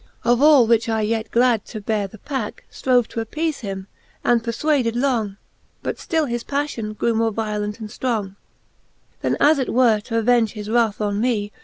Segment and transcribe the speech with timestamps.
[0.23, 3.85] Of all which I yet glad to beare the packe, Strove to appeale him,
[4.23, 5.37] and perfvvaded long:
[5.83, 8.35] But ftill his paffion grew more violent and ftrong, XXII.
[9.21, 11.51] Then, as it were t'avenge his wrath on mee.